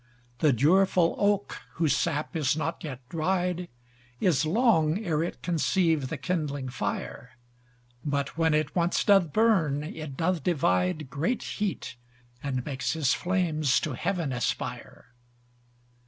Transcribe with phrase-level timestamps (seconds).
[0.39, 3.67] The durefull Oak, whose sap is not yet dried,
[4.19, 7.33] Is long ere it conceive the kindling fire;
[8.03, 11.97] But when it once doth burn, it doth divide, Great heat,
[12.41, 15.13] and makes his flames to heaven aspire.